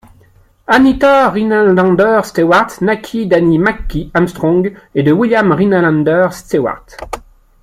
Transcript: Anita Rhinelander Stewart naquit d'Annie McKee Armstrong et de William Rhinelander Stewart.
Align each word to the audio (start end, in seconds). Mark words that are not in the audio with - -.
Anita 0.67 1.29
Rhinelander 1.31 2.21
Stewart 2.23 2.81
naquit 2.81 3.27
d'Annie 3.27 3.59
McKee 3.59 4.09
Armstrong 4.15 4.71
et 4.95 5.03
de 5.03 5.11
William 5.11 5.51
Rhinelander 5.51 6.29
Stewart. 6.31 6.87